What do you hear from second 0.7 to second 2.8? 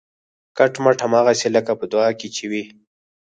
مټ هماغسې لکه په دعا کې چې وي